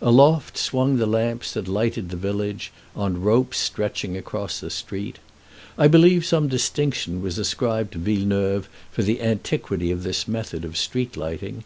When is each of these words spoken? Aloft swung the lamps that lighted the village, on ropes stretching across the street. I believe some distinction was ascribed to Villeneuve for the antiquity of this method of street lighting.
Aloft 0.00 0.56
swung 0.56 0.98
the 0.98 1.04
lamps 1.06 1.52
that 1.52 1.66
lighted 1.66 2.10
the 2.10 2.16
village, 2.16 2.70
on 2.94 3.20
ropes 3.20 3.58
stretching 3.58 4.16
across 4.16 4.60
the 4.60 4.70
street. 4.70 5.18
I 5.76 5.88
believe 5.88 6.24
some 6.24 6.46
distinction 6.46 7.20
was 7.20 7.38
ascribed 7.38 7.94
to 7.94 7.98
Villeneuve 7.98 8.68
for 8.92 9.02
the 9.02 9.20
antiquity 9.20 9.90
of 9.90 10.04
this 10.04 10.28
method 10.28 10.64
of 10.64 10.76
street 10.76 11.16
lighting. 11.16 11.64